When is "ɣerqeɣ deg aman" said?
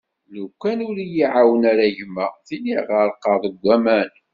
2.89-4.09